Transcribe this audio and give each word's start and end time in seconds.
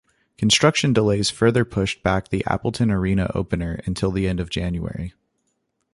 Construction 0.35 0.93
delays 0.93 1.29
further 1.29 1.63
pushed 1.63 2.01
back 2.01 2.29
the 2.29 2.43
Appleton 2.47 2.89
Arena 2.89 3.29
opener 3.35 3.81
until 3.85 4.09
the 4.09 4.27
end 4.27 4.39
of 4.39 4.49
January. 4.49 5.13